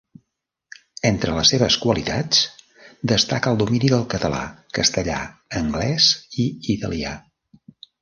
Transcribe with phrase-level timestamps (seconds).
[1.09, 2.41] Entre les seves qualitats
[3.13, 4.43] destaca el domini del català,
[4.81, 5.21] castellà,
[5.65, 6.13] anglès
[6.47, 7.17] i italià.